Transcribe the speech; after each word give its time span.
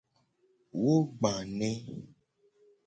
Wo 0.81 0.95
gba 1.11 1.33
ne. 1.57 1.69